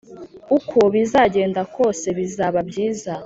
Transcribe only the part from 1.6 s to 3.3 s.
kose bizaba byiza